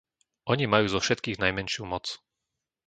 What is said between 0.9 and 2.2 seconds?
zo všetkých najmenšiu moc.